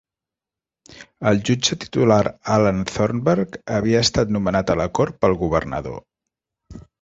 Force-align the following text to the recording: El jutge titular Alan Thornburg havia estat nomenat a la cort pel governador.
El 1.31 1.41
jutge 1.49 1.75
titular 1.83 2.17
Alan 2.53 2.79
Thornburg 2.93 3.59
havia 3.77 4.01
estat 4.07 4.33
nomenat 4.39 4.73
a 4.73 4.79
la 4.83 4.89
cort 5.01 5.21
pel 5.27 5.39
governador. 5.45 6.01